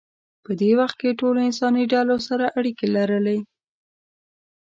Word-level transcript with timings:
په 0.43 0.51
دې 0.59 0.71
وخت 0.79 0.95
کې 1.01 1.17
ټولو 1.19 1.39
انساني 1.47 1.83
ډلو 1.93 2.17
سره 2.27 2.45
اړیکې 2.59 2.87
لرلې. 2.95 3.39